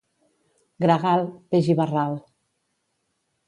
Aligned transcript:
Gregal, 0.85 1.29
peix 1.55 1.71
i 1.73 1.77
barral. 1.83 2.19